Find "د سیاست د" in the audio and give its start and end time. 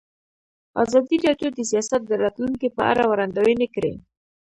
1.53-2.11